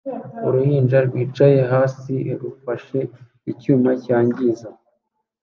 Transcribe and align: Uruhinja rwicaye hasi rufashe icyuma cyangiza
Uruhinja 0.47 0.97
rwicaye 1.07 1.59
hasi 1.71 2.13
rufashe 2.41 2.99
icyuma 3.51 3.91
cyangiza 4.05 4.67